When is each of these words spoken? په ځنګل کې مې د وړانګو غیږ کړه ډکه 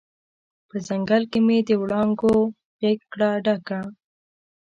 په 0.69 0.75
ځنګل 0.87 1.23
کې 1.31 1.39
مې 1.45 1.57
د 1.67 1.69
وړانګو 1.81 2.33
غیږ 2.79 2.99
کړه 3.13 3.29
ډکه 3.45 3.79